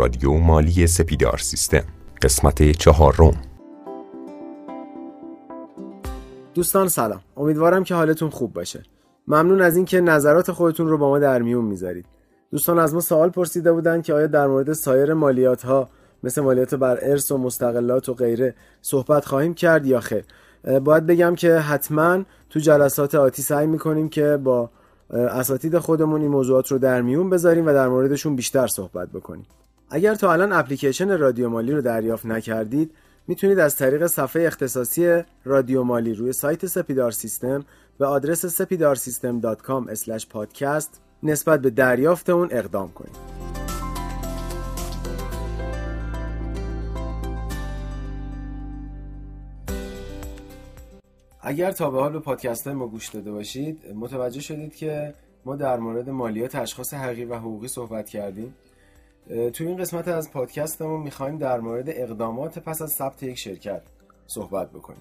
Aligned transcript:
رادیو 0.00 0.32
مالی 0.32 0.86
سپیدار 0.86 1.38
سیستم 1.38 1.82
قسمت 2.22 2.70
چهارم. 2.70 3.34
دوستان 6.54 6.88
سلام. 6.88 7.20
امیدوارم 7.36 7.84
که 7.84 7.94
حالتون 7.94 8.30
خوب 8.30 8.52
باشه. 8.52 8.82
ممنون 9.28 9.62
از 9.62 9.76
اینکه 9.76 10.00
نظرات 10.00 10.52
خودتون 10.52 10.88
رو 10.88 10.98
با 10.98 11.08
ما 11.08 11.18
در 11.18 11.42
میون 11.42 11.64
می‌ذارید. 11.64 12.06
دوستان 12.50 12.78
از 12.78 12.94
ما 12.94 13.00
سوال 13.00 13.30
پرسیده 13.30 13.72
بودن 13.72 14.02
که 14.02 14.14
آیا 14.14 14.26
در 14.26 14.46
مورد 14.46 14.72
سایر 14.72 15.14
مالیات 15.14 15.62
ها 15.62 15.88
مثل 16.22 16.40
مالیات 16.40 16.74
بر 16.74 16.98
ارث 17.02 17.32
و 17.32 17.38
مستقلات 17.38 18.08
و 18.08 18.14
غیره 18.14 18.54
صحبت 18.82 19.24
خواهیم 19.24 19.54
کرد 19.54 19.86
یا 19.86 20.00
خیر؟ 20.00 20.24
باید 20.84 21.06
بگم 21.06 21.34
که 21.34 21.54
حتما 21.54 22.22
تو 22.50 22.60
جلسات 22.60 23.14
آتی 23.14 23.42
سعی 23.42 23.66
می‌کنیم 23.66 24.08
که 24.08 24.36
با 24.36 24.70
اساتید 25.10 25.78
خودمون 25.78 26.20
این 26.20 26.30
موضوعات 26.30 26.72
رو 26.72 26.78
در 26.78 27.02
میون 27.02 27.30
بذاریم 27.30 27.66
و 27.66 27.72
در 27.72 27.88
موردشون 27.88 28.36
بیشتر 28.36 28.66
صحبت 28.66 29.08
بکنیم. 29.08 29.46
اگر 29.92 30.14
تا 30.14 30.32
الان 30.32 30.52
اپلیکیشن 30.52 31.18
رادیو 31.18 31.48
مالی 31.48 31.72
رو 31.72 31.80
دریافت 31.80 32.26
نکردید 32.26 32.90
می‌تونید 33.26 33.58
از 33.58 33.76
طریق 33.76 34.06
صفحه 34.06 34.46
اختصاصی 34.46 35.22
رادیو 35.44 35.82
مالی 35.82 36.14
روی 36.14 36.32
سایت 36.32 36.66
سپیدار 36.66 37.10
سیستم 37.10 37.64
به 37.98 38.06
آدرس 38.06 38.62
sepidarsystem.com 38.62 39.94
podcast 40.32 40.88
نسبت 41.22 41.60
به 41.60 41.70
دریافت 41.70 42.30
اون 42.30 42.48
اقدام 42.50 42.92
کنید. 42.92 43.16
اگر 51.42 51.72
تا 51.72 51.90
به 51.90 52.00
حال 52.00 52.12
به 52.12 52.18
پادکست 52.18 52.68
ما 52.68 52.86
گوش 52.86 53.08
داده 53.08 53.32
باشید 53.32 53.92
متوجه 53.94 54.40
شدید 54.40 54.74
که 54.74 55.14
ما 55.44 55.56
در 55.56 55.78
مورد 55.78 56.10
مالیات 56.10 56.54
اشخاص 56.54 56.94
حقیقی 56.94 57.24
و 57.24 57.34
حقوقی 57.34 57.68
صحبت 57.68 58.08
کردیم. 58.08 58.54
تو 59.28 59.64
این 59.64 59.76
قسمت 59.76 60.08
از 60.08 60.32
پادکستمون 60.32 61.00
می‌خوایم 61.00 61.38
در 61.38 61.60
مورد 61.60 61.84
اقدامات 61.88 62.58
پس 62.58 62.82
از 62.82 62.90
ثبت 62.90 63.22
یک 63.22 63.38
شرکت 63.38 63.82
صحبت 64.26 64.70
بکنیم. 64.70 65.00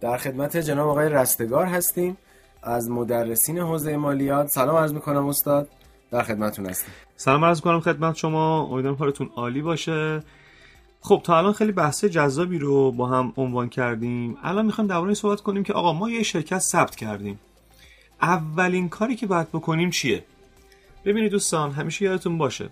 در 0.00 0.16
خدمت 0.16 0.56
جناب 0.56 0.88
آقای 0.88 1.08
رستگار 1.08 1.66
هستیم 1.66 2.16
از 2.62 2.90
مدرسین 2.90 3.58
حوزه 3.58 3.96
مالیات. 3.96 4.46
سلام 4.46 4.76
عرض 4.76 4.92
می‌کنم 4.92 5.26
استاد 5.26 5.68
در 6.10 6.22
خدمتتون 6.22 6.66
هستیم. 6.66 6.94
سلام 7.16 7.44
عرض 7.44 7.58
می‌کنم 7.58 7.80
خدمت 7.80 8.16
شما. 8.16 8.62
امیدوارم 8.62 8.96
کارتون 8.96 9.30
عالی 9.36 9.62
باشه. 9.62 10.22
خب 11.00 11.20
تا 11.24 11.38
الان 11.38 11.52
خیلی 11.52 11.72
بحث 11.72 12.04
جذابی 12.04 12.58
رو 12.58 12.92
با 12.92 13.06
هم 13.06 13.32
عنوان 13.36 13.68
کردیم. 13.68 14.36
الان 14.42 14.66
می‌خوایم 14.66 14.88
درباره 14.88 15.14
صحبت 15.14 15.40
کنیم 15.40 15.62
که 15.62 15.72
آقا 15.72 15.92
ما 15.92 16.10
یه 16.10 16.22
شرکت 16.22 16.58
ثبت 16.58 16.96
کردیم. 16.96 17.40
اولین 18.22 18.88
کاری 18.88 19.16
که 19.16 19.26
باید 19.26 19.48
بکنیم 19.48 19.90
چیه؟ 19.90 20.24
ببینید 21.04 21.30
دوستان 21.30 21.70
همیشه 21.70 22.04
یادتون 22.04 22.38
باشه. 22.38 22.68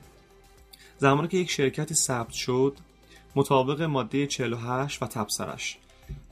زمانی 1.03 1.29
که 1.29 1.37
یک 1.37 1.51
شرکتی 1.51 1.95
ثبت 1.95 2.33
شد 2.33 2.77
مطابق 3.37 3.83
ماده 3.83 4.27
48 4.27 5.03
و 5.03 5.07
تبصرش 5.07 5.79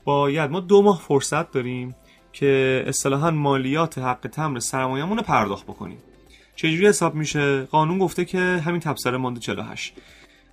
باید 0.03 0.51
ما 0.51 0.59
دو 0.59 0.81
ماه 0.81 0.99
فرصت 0.99 1.51
داریم 1.51 1.95
که 2.33 2.83
اصطلاحا 2.87 3.31
مالیات 3.31 3.97
حق 3.97 4.27
تمر 4.31 4.59
سرمایه‌مون 4.59 5.17
رو 5.17 5.23
پرداخت 5.23 5.63
بکنیم. 5.63 5.97
چجوری 6.55 6.87
حساب 6.87 7.15
میشه؟ 7.15 7.63
قانون 7.63 7.99
گفته 7.99 8.25
که 8.25 8.39
همین 8.39 8.79
تبصره 8.79 9.17
ماده 9.17 9.39
48 9.39 9.93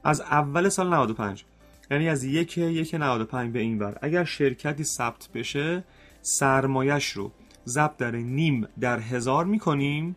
از 0.04 0.20
اول 0.20 0.68
سال 0.68 0.88
95 0.88 1.44
یعنی 1.90 2.08
از 2.08 2.24
یک 2.24 2.58
یک 2.58 2.94
95 2.94 3.52
به 3.52 3.58
این 3.58 3.78
بر 3.78 3.98
اگر 4.02 4.24
شرکتی 4.24 4.84
ثبت 4.84 5.28
بشه 5.34 5.84
سرمایش 6.22 7.10
رو 7.10 7.32
ضبط 7.66 7.96
در 7.96 8.10
نیم 8.10 8.68
در 8.80 9.00
هزار 9.00 9.44
می‌کنیم 9.44 10.16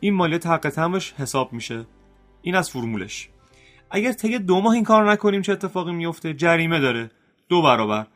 این 0.00 0.14
مالیات 0.14 0.46
حق 0.46 0.68
تمرش 0.68 1.12
حساب 1.12 1.52
میشه. 1.52 1.86
این 2.42 2.54
از 2.54 2.70
فرمولش. 2.70 3.28
اگر 3.90 4.12
طی 4.12 4.38
دو 4.38 4.60
ماه 4.60 4.74
این 4.74 4.84
کار 4.84 5.10
نکنیم 5.10 5.42
چه 5.42 5.52
اتفاقی 5.52 5.92
میفته؟ 5.92 6.34
جریمه 6.34 6.80
داره. 6.80 7.10
دو 7.48 7.62
برابر. 7.62 8.06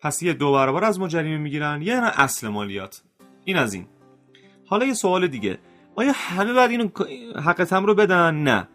پس 0.00 0.22
یه 0.22 0.32
دو 0.32 0.52
برابر 0.52 0.84
از 0.84 1.00
ما 1.00 1.08
جریمه 1.08 1.38
می‌گیرن 1.38 1.82
یه 1.82 2.00
نه؟ 2.00 2.20
اصل 2.20 2.48
مالیات. 2.48 3.02
این 3.44 3.56
از 3.56 3.74
این. 3.74 3.86
حالا 4.66 4.86
یه 4.86 4.94
سوال 4.94 5.26
دیگه. 5.26 5.58
آیا 5.94 6.12
همه 6.14 6.52
بعد 6.52 6.70
اینو 6.70 6.88
حق 7.44 7.64
تم 7.64 7.86
رو 7.86 7.94
بدن؟ 7.94 8.34
نه. 8.34 8.68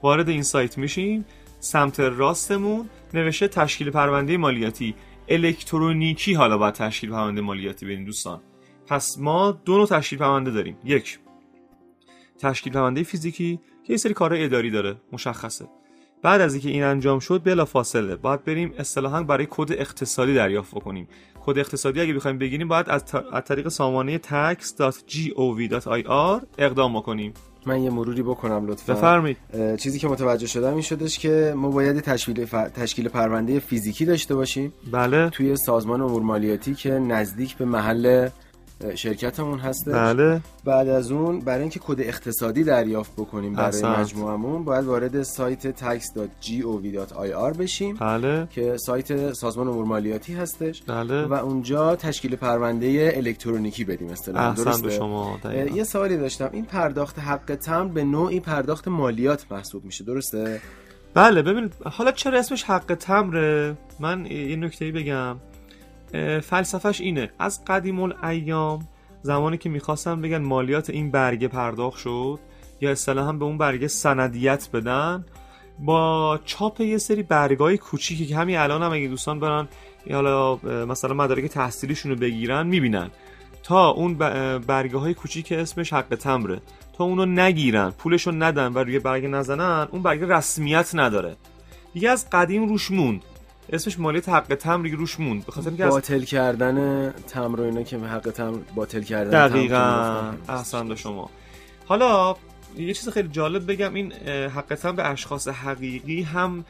وارد 0.03 0.29
این 0.29 0.43
سایت 0.43 0.79
میشیم. 0.79 1.25
سمت 1.61 2.01
راستمون 2.01 2.89
نوشته 3.15 3.49
تشکیل 3.49 3.91
پرونده 3.91 4.37
مالیاتی 4.37 4.95
الکترونیکی 5.29 6.35
حالا 6.35 6.59
باید 6.59 6.75
تشکیل 6.75 7.11
پرونده 7.11 7.41
مالیاتی 7.41 7.87
بدیم 7.87 8.05
دوستان. 8.05 8.41
پس 8.87 9.19
ما 9.19 9.61
دو 9.65 9.77
نوع 9.77 9.87
تشکیل 9.87 10.19
پرونده 10.19 10.51
داریم. 10.51 10.77
یک 10.85 11.19
تشکیل 12.39 12.73
پرونده 12.73 13.03
فیزیکی. 13.03 13.61
که 13.87 13.93
یه 13.93 13.97
سری 13.97 14.15
کارهای 14.15 14.45
اداری 14.45 14.71
داره 14.71 14.97
مشخصه. 15.13 15.65
بعد 16.23 16.41
از 16.41 16.55
اینکه 16.55 16.69
این 16.69 16.85
انجام 16.85 17.19
شد 17.19 17.43
بلا 17.45 17.65
فاصله 17.65 18.17
باید 18.17 18.45
بریم 18.45 18.75
اصطلاحا 18.79 19.23
برای 19.23 19.47
کد 19.51 19.73
اقتصادی 19.73 20.35
دریافت 20.35 20.75
کنیم 20.75 21.09
کد 21.47 21.59
اقتصادی 21.59 22.01
اگه 22.01 22.13
بخوایم 22.13 22.39
بگیریم 22.39 22.69
باید 22.69 22.89
از, 22.89 23.05
از 23.33 23.45
طریق 23.45 23.69
سامانه 23.69 24.19
tax.gov.ir 24.19 26.11
اقدام 26.59 27.03
کنیم 27.03 27.35
من 27.67 27.83
یه 27.83 27.91
مروری 27.91 28.23
بکنم 28.23 28.67
لطفا. 28.67 28.93
بفرمایید. 28.95 29.37
چیزی 29.77 29.99
که 29.99 30.09
متوجه 30.09 30.47
شدم 30.47 30.73
این 30.73 30.83
شدش 30.83 31.19
که 31.19 31.55
ما 31.57 31.71
باید 31.71 32.01
تشکیل 32.01 32.45
ف... 32.45 32.53
تشکیل 32.53 33.09
پرونده 33.09 33.59
فیزیکی 33.59 34.05
داشته 34.05 34.35
باشیم. 34.35 34.73
بله. 34.93 35.31
توی 35.31 35.57
سازمان 35.57 36.01
امور 36.01 36.23
مالیاتی 36.23 36.75
که 36.75 36.91
نزدیک 36.91 37.57
به 37.57 37.65
محل 37.65 38.29
شرکتمون 38.95 39.59
هستش. 39.59 39.95
بله. 39.95 40.41
بعد 40.65 40.89
از 40.89 41.13
اون 41.13 41.41
برای 41.41 41.61
اینکه 41.61 41.81
کد 41.81 42.01
اقتصادی 42.01 42.65
دریافت 42.65 43.13
بکنیم 43.13 43.53
برای 43.53 43.67
احسنت. 43.67 43.99
مجموعمون 43.99 44.65
باید 44.65 44.85
وارد 44.85 45.23
سایت 45.23 45.81
tax.gov.ir 45.81 47.57
بشیم. 47.59 47.97
بله. 47.97 48.49
که 48.51 48.77
سایت 48.77 49.33
سازمان 49.33 49.69
امور 49.69 49.85
مالیاتی 49.85 50.35
هستش. 50.35 50.83
بله. 50.83 51.25
و 51.25 51.33
اونجا 51.33 51.97
تشکیل 51.97 52.37
پرونده 52.37 53.13
الکترونیکی 53.17 53.85
بدیم. 53.85 54.09
اصطلاحا 54.09 54.51
به 54.51 54.65
درسته؟ 54.65 54.91
شما. 54.91 55.39
یه 55.75 55.85
سوالی 55.85 56.17
داشتم. 56.17 56.51
این 56.53 56.65
پرداخت 56.65 57.19
حق 57.19 57.55
تمر 57.55 57.89
به 57.93 58.05
نوعی 58.05 58.41
پرداخت 58.41 58.89
مالیات 58.89 59.47
محسوب 59.51 59.85
میشه 59.85 60.05
درسته؟ 60.05 60.61
بله 61.15 61.43
ببینید 61.43 61.73
حالا 61.85 62.13
چرا 62.13 62.39
اسمش 62.39 62.65
حق 62.65 62.97
تمره؟ 63.01 63.77
من 64.01 64.27
یه 64.27 64.57
نکته 64.57 64.93
بگم. 64.93 65.31
اه، 65.31 65.37
فلسفهش 66.43 67.01
اینه. 67.01 67.31
از 67.39 67.65
قدیم 67.65 68.01
الایام 68.01 68.89
زمانی 69.23 69.59
که 69.59 69.69
می‌خواستن 69.69 70.21
بگن 70.21 70.39
مالیات 70.43 70.91
این 70.91 71.11
برگه 71.11 71.49
پرداخت 71.49 71.99
شد 71.99 72.39
یا 72.81 72.91
اصطلاحا 72.91 73.33
به 73.33 73.45
اون 73.45 73.59
برگه 73.59 73.89
سندیت 73.89 74.69
بدن 74.73 75.25
با 75.79 76.41
چاپ 76.45 76.81
یه 76.81 76.99
سری 76.99 77.23
برگای 77.23 77.79
کوچیکی 77.79 78.27
که 78.27 78.37
همین 78.37 78.59
الان 78.59 78.83
هم 78.83 78.93
اگه 78.93 79.09
دوستان 79.09 79.41
برن 79.41 79.69
حالا 80.11 80.57
مثلا 80.87 81.15
مدارک 81.15 81.45
تحصیلیشون 81.45 82.13
رو 82.13 82.19
بگیرن 82.19 82.67
می‌بینن. 82.67 83.11
تا 83.63 83.89
اون 83.89 84.15
برگه 84.59 84.99
های 84.99 85.15
کوچیک 85.15 85.53
اسمش 85.53 85.93
حق 85.93 86.15
تمره. 86.15 86.61
تا 86.99 87.05
اونو 87.05 87.27
نگیرن 87.27 87.91
پولشو 87.91 88.31
ندن 88.31 88.73
و 88.73 88.79
روی 88.79 88.99
برگه 88.99 89.29
نزنن 89.29 89.89
اون 89.91 90.03
برگه 90.03 90.27
رسمیت 90.27 90.91
نداره. 90.95 91.37
دیگه 91.93 92.11
از 92.11 92.31
قدیم 92.31 92.69
روش 92.69 92.91
موند. 92.91 93.23
اسمش 93.69 93.99
مالیات 93.99 94.29
حق 94.29 94.55
تمر 94.55 94.83
دیگه 94.83 94.97
روش 94.97 95.21
موند. 95.21 95.47
به 95.47 95.53
خاطر 95.53 95.69
اینکه 95.69 95.85
از 95.85 95.91
باطل 95.91 96.23
کردن 96.23 97.11
تمر 97.11 97.61
و 97.61 97.65
اینا 97.65 97.83
که 97.83 97.99
حق 97.99 98.31
تمر 98.31 98.59
باطل 98.75 99.03
کردن 99.03 99.49
دقیقا. 99.49 100.33
احسن 100.49 100.89
به 100.89 100.97
شما. 100.97 101.31
حالا 101.87 102.37
یه 102.77 102.95
چیز 102.95 103.09
خیلی 103.09 103.29
جالب 103.29 103.73
بگم 103.73 103.95
این 103.95 104.13
حق 104.29 104.75
تمر 104.75 104.93
به 104.93 105.09
اشخاص 105.09 105.49
حقیقی 105.49 106.23
هم 106.23 106.65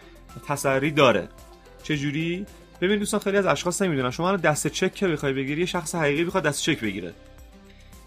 تسری 0.48 0.90
داره. 0.90 1.28
چجوری؟ 1.82 2.46
ببین 2.80 2.98
دوستان 2.98 3.20
خیلی 3.20 3.36
از 3.36 3.46
اشخاص 3.46 3.82
نمی‌دونن. 3.82 4.10
شما 4.10 4.36
دست 4.36 4.66
چک 4.66 4.94
که 4.94 5.08
بخوای 5.08 5.32
بگیری 5.32 5.60
یه 5.60 5.66
شخص 5.66 5.94
حقیقی 5.94 6.24
بخواد 6.24 6.44
دست 6.44 6.62
چک 6.62 6.80
بگیره. 6.80 7.12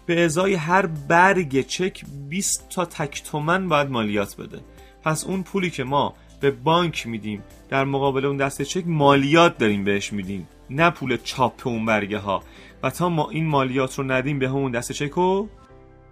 به 0.06 0.24
ازای 0.24 0.54
هر 0.54 0.86
برگ 0.86 1.66
چک 1.66 2.04
20 2.28 2.68
تا 2.70 2.84
تک 2.84 3.22
تومن 3.22 3.68
باید 3.68 3.90
مالیات 3.90 4.36
بده. 4.36 4.60
پس 5.04 5.24
اون 5.24 5.42
پولی 5.42 5.70
که 5.70 5.84
ما 5.84 6.14
به 6.40 6.50
بانک 6.50 7.06
میدیم. 7.06 7.44
در 7.68 7.84
مقابل 7.84 8.24
اون 8.24 8.36
دست 8.36 8.62
چک 8.62 8.84
مالیات 8.86 9.58
داریم 9.58 9.84
بهش 9.84 10.12
میدیم. 10.12 10.48
نه 10.70 10.90
پول 10.90 11.16
چاپ 11.16 11.66
اون 11.66 11.86
برگه 11.86 12.18
ها. 12.18 12.42
و 12.82 12.90
تا 12.90 13.08
ما 13.08 13.30
این 13.30 13.46
مالیات 13.46 13.98
رو 13.98 14.04
ندیم 14.04 14.38
به 14.38 14.48
همون 14.48 14.72
دست 14.72 14.92
چک 14.92 15.10
رو 15.10 15.48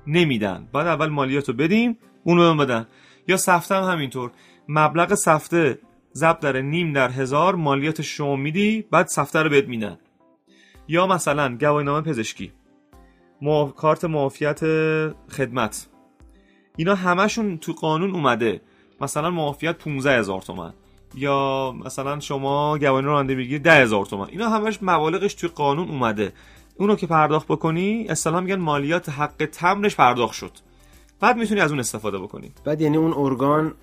نمیدن. 0.06 0.68
باید 0.72 0.86
اول 0.86 1.06
مالیات 1.06 1.48
رو 1.48 1.54
بدیم 1.54 1.98
اون 2.24 2.38
رو 2.38 2.54
بدن. 2.54 2.86
یا 3.28 3.36
سفته 3.36 3.74
هم 3.74 3.82
همینطور. 3.82 4.30
مبلغ 4.68 5.14
سفته 5.14 5.78
ضرب 6.14 6.40
در 6.40 6.60
نیم 6.60 6.92
در 6.92 7.10
هزار 7.10 7.54
مالیات 7.54 8.02
شما 8.02 8.36
میدی 8.36 8.84
بعد 8.90 9.06
سفته 9.06 9.42
رو 9.42 9.50
بهت 9.50 9.68
میدن. 9.68 9.98
یا 10.88 11.06
مثلا 11.06 11.56
گواهینامه 11.56 12.00
پزشکی. 12.00 12.52
معاف... 13.42 13.74
کارت 13.74 14.04
معافیت 14.04 14.60
خدمت. 15.30 15.88
اینا 16.76 16.94
همشون 16.94 17.58
تو 17.58 17.72
قانون 17.72 18.10
اومده. 18.10 18.60
مثلا 19.04 19.30
معافیت 19.30 19.78
15 19.78 20.18
هزار 20.18 20.42
تومن. 20.42 20.72
یا 21.14 21.74
مثلا 21.84 22.20
شما 22.20 22.78
گواهی 22.78 23.34
بگیری 23.34 23.58
10 23.58 23.72
هزار 23.72 24.06
تومن. 24.06 24.26
اینا 24.28 24.48
همش 24.48 24.78
مبالغش 24.82 25.34
توی 25.34 25.48
قانون 25.48 25.88
اومده. 25.88 26.32
اونو 26.76 26.96
که 26.96 27.06
پرداخت 27.06 27.46
بکنی 27.46 28.06
اصطلاحا 28.08 28.40
میگن 28.40 28.56
مالیات 28.56 29.08
حق 29.08 29.48
تمرش 29.52 29.96
پرداخت 29.96 30.34
شد. 30.34 30.50
بعد 31.20 31.36
می‌تونی 31.36 31.60
از 31.60 31.70
اون 31.70 31.80
استفاده 31.80 32.18
بکنی. 32.18 32.52
بعد 32.64 32.80
یعنی 32.80 32.96
اون 32.96 33.12
ارگان 33.16 33.74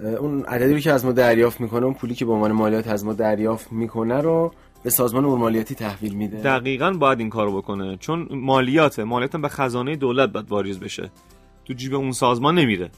اون 0.00 0.44
عددی 0.44 0.74
رو 0.74 0.80
که 0.80 0.92
از 0.92 1.04
ما 1.04 1.12
دریافت 1.12 1.60
می‌کنه 1.60 1.84
اون 1.84 1.94
پولی 1.94 2.14
که 2.14 2.24
به 2.24 2.32
عنوان 2.32 2.52
مالیات 2.52 2.88
از 2.88 3.04
ما 3.04 3.12
دریافت 3.12 3.72
می‌کنه 3.72 4.20
رو 4.20 4.52
به 4.82 4.90
سازمان 4.90 5.24
امور 5.24 5.38
مالیاتی 5.38 5.74
تحویل 5.74 6.14
میده. 6.14 6.36
دقیقا 6.36 6.90
باید 6.90 7.18
این 7.18 7.30
کارو 7.30 7.56
بکنه. 7.56 7.96
چون 7.96 8.28
مالیاته. 8.30 9.04
مالیات 9.04 9.34
هم 9.34 9.42
به 9.42 9.48
خزانه 9.48 9.96
دولت 9.96 10.32
باید 10.32 10.50
واریز 10.50 10.80
بشه. 10.80 11.10
تو 11.64 11.72
جیب 11.72 11.94
اون 11.94 12.12
سازمان 12.12 12.58
نمیره. 12.58 12.90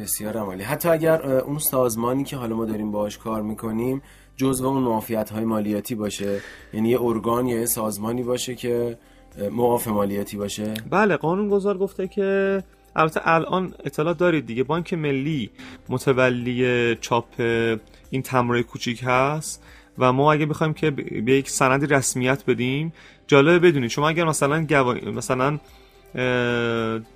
بسیار 0.00 0.36
عالی. 0.36 0.62
حتی 0.62 0.88
اگر 0.88 1.26
اون 1.26 1.58
سازمانی 1.58 2.24
که 2.24 2.36
حالا 2.36 2.56
ما 2.56 2.64
داریم 2.64 2.90
باهاش 2.90 3.18
کار 3.18 3.42
می‌کنیم 3.42 4.02
جزو 4.36 4.66
اون 4.66 4.82
معافیت 4.82 5.30
های 5.30 5.44
مالیاتی 5.44 5.94
باشه. 5.94 6.40
یعنی 6.72 6.88
یه 6.88 7.02
ارگان 7.02 7.46
یا 7.46 7.58
یه 7.58 7.66
سازمانی 7.66 8.22
باشه 8.22 8.54
که 8.54 8.98
معاف 9.52 9.88
مالیاتی 9.88 10.36
باشه. 10.36 10.74
بله 10.90 11.16
قانون 11.16 11.48
گذار 11.48 11.78
گفته 11.78 12.08
که 12.08 12.62
البته 12.96 13.20
الان 13.24 13.74
اطلاع 13.84 14.14
دارید 14.14 14.46
دیگه. 14.46 14.62
بانک 14.64 14.94
ملی 14.94 15.50
متولی 15.88 16.96
چاپ 17.00 17.26
این 18.10 18.22
تمرای 18.22 18.62
کوچیک 18.62 19.00
هست 19.06 19.64
و 19.98 20.12
ما 20.12 20.32
اگه 20.32 20.46
بخوایم 20.46 20.72
که 20.72 20.90
به 20.90 21.32
یک 21.32 21.50
سندی 21.50 21.86
رسمیت 21.86 22.44
بدیم 22.46 22.92
جالبه 23.26 23.58
بدونید. 23.58 23.90
شما 23.90 24.08
اگر 24.08 24.24
مثلا 24.24 24.64
گوا... 24.64 24.94
مثلا 24.94 25.58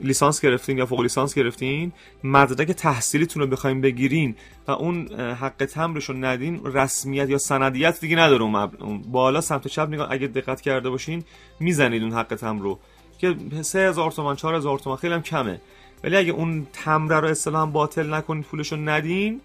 لیسانس 0.01 0.41
گرفتین 0.41 0.79
یا 0.79 0.87
فوق 0.87 1.01
لیسانس 1.01 1.35
گرفتین 1.35 1.93
مدرک 2.25 2.71
تحصیلیتون 2.71 3.43
رو 3.43 3.49
بخوایم 3.49 3.81
بگیرین 3.81 4.37
و 4.69 4.71
اون 4.71 5.21
حق 5.21 5.65
تمرش 5.65 6.05
رو 6.05 6.17
ندین 6.17 6.61
رسمیت 6.65 7.31
یا 7.31 7.39
سندیت 7.39 8.01
دیگه 8.01 8.17
نداره 8.17 8.43
اون, 8.43 9.03
بالا 9.03 9.41
سمت 9.41 9.69
چپ 9.69 9.89
نگاه 9.89 10.13
اگه 10.13 10.27
دقت 10.27 10.61
کرده 10.61 10.91
باشین 10.91 11.25
می‌زنید 11.61 12.03
اون 12.03 12.13
حق 12.13 12.35
تمر 12.35 12.63
رو. 12.63 12.79
که 13.19 13.37
3000 13.63 14.11
تومان 14.11 14.37
4000 14.37 14.79
تومان 14.79 14.99
خیلی 14.99 15.15
هم 15.15 15.23
کمه. 15.23 15.61
ولی 16.05 16.17
اگه 16.17 16.33
اون 16.33 16.67
تمره 16.73 17.21
رو 17.21 17.29
اصطلاحا 17.29 17.67
باطل 17.67 18.15
نکنید 18.15 18.45
پولش 18.45 18.73
رو 18.73 18.79
ندین 18.79 19.41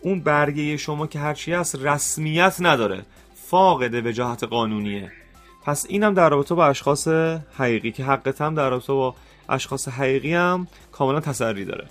اون 0.00 0.20
برگه 0.20 0.76
شما 0.76 1.06
که 1.06 1.18
هرچی 1.18 1.52
هست 1.52 1.76
رسمیت 1.82 2.56
نداره. 2.60 3.02
فاقد 3.34 4.06
وجاهت 4.06 4.44
قانونیه. 4.44 5.12
پس 5.64 5.86
اینم 5.88 6.14
در 6.14 6.28
رابطه 6.28 6.54
با 6.54 6.66
اشخاص 6.66 7.08
حقیقی 7.58 7.92
که 7.92 8.04
حقت 8.04 8.40
هم 8.40 8.54
در 8.54 8.70
رابطه 8.70 8.92
با 8.92 9.14
اشخاص 9.48 9.88
حقیقی 9.88 10.34
هم 10.34 10.66
کاملا 10.92 11.20
تسری 11.20 11.64
داره 11.64 11.84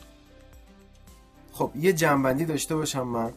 خب 1.53 1.71
یه 1.75 1.93
جنبندی 1.93 2.45
داشته 2.45 2.75
باشم 2.75 3.07
من 3.07 3.31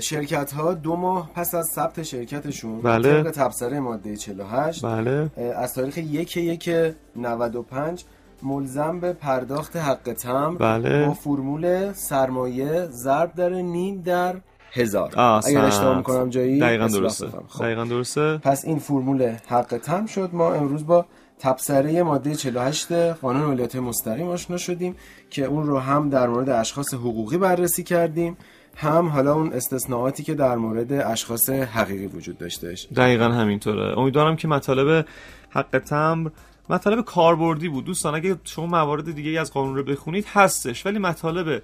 شرکت 0.00 0.52
ها 0.52 0.74
دو 0.74 0.96
ماه 0.96 1.30
پس 1.34 1.54
از 1.54 1.66
ثبت 1.66 2.02
شرکتشون 2.02 2.80
بله. 2.80 3.22
طبق 3.22 3.30
تبصره 3.30 3.80
ماده 3.80 4.16
48 4.16 4.84
بله 4.84 5.30
از 5.56 5.74
تاریخ 5.74 5.98
یک 5.98 6.36
یک 6.36 6.70
95 7.16 8.04
ملزم 8.42 9.00
به 9.00 9.12
پرداخت 9.12 9.76
حق 9.76 10.12
تمر 10.12 10.56
بله. 10.56 11.06
با 11.06 11.14
فرمول 11.14 11.92
سرمایه 11.92 12.86
ضرب 12.86 13.34
در 13.34 13.50
نیم 13.50 14.02
در 14.02 14.36
هزار. 14.72 15.20
اگر 15.46 15.64
اشتباه. 15.64 15.96
می‌کنم 15.96 16.30
جایی 16.30 16.60
دقیقا 16.60 16.86
درسته. 16.86 17.26
خب. 17.48 17.64
دقیقا 17.64 17.84
درسته. 17.84 18.38
پس 18.38 18.64
این 18.64 18.78
فرمول 18.78 19.36
حق 19.46 19.80
تم 19.82 20.06
شد. 20.06 20.30
ما 20.32 20.52
امروز 20.52 20.86
با 20.86 21.06
تبصره 21.38 22.02
ماده 22.02 22.34
48 22.34 22.92
قانون 22.92 23.42
مالیات 23.42 23.76
مستقیم 23.76 24.28
آشنا 24.28 24.56
شدیم 24.56 24.96
که 25.30 25.44
اون 25.44 25.66
رو 25.66 25.78
هم 25.78 26.08
در 26.08 26.28
مورد 26.28 26.48
اشخاص 26.48 26.94
حقوقی 26.94 27.38
بررسی 27.38 27.82
کردیم 27.82 28.36
هم 28.76 29.08
حالا 29.08 29.34
اون 29.34 29.52
استثناءاتی 29.52 30.22
که 30.22 30.34
در 30.34 30.56
مورد 30.56 30.92
اشخاص 30.92 31.50
حقیقی 31.50 32.06
وجود 32.06 32.38
داشتهش. 32.38 32.88
دقیقا 32.96 33.24
همینطوره. 33.24 33.98
امیدوارم 33.98 34.36
که 34.36 34.48
مطالب 34.48 35.06
حق 35.50 35.78
تمر 35.78 36.30
مطالب 36.70 37.04
کاربردی 37.04 37.68
بود. 37.68 37.84
دوستان 37.84 38.14
اگه 38.14 38.36
شما 38.44 38.66
موارد 38.66 39.14
دیگه 39.14 39.30
ای 39.30 39.38
از 39.38 39.52
قانون 39.52 39.76
رو 39.76 39.82
بخونید 39.82 40.26
هستش. 40.32 40.86
ولی 40.86 40.98
مطالب 40.98 41.62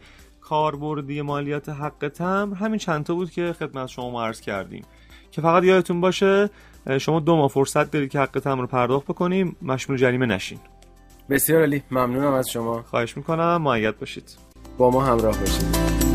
کاربردی 0.49 1.23
مالیات 1.23 1.69
حق 1.69 2.13
تمر 2.15 2.55
همین 2.55 2.79
چند 2.79 3.05
تا 3.05 3.15
بود 3.15 3.31
که 3.31 3.55
خدمت 3.59 3.89
شما 3.89 4.25
عرض 4.25 4.41
کردیم. 4.41 4.85
که 5.31 5.41
فقط 5.41 5.65
یادتون 5.65 6.01
باشه 6.01 6.51
شما 6.99 7.21
دو 7.21 7.37
ماه 7.37 7.49
فرصت 7.49 7.91
دارید 7.91 8.11
که 8.11 8.21
حق 8.21 8.41
تمر 8.45 8.61
رو 8.61 8.67
پرداخت 8.67 9.07
بکنیم. 9.07 9.57
مشمول 9.63 9.99
جریمه 9.99 10.27
نشین. 10.27 10.59
بسیار 11.31 11.63
علی 11.63 11.83
ممنونم 11.91 12.33
از 12.33 12.49
شما. 12.49 12.83
خواهش 12.83 13.17
می‌کنم. 13.17 13.63
معید 13.63 13.99
باشید. 13.99 14.39
با 14.79 14.91
ما 14.91 15.05
همراه 15.05 15.39
باشید. 15.39 16.08